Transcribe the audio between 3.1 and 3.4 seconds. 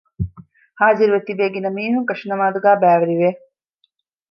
ވެ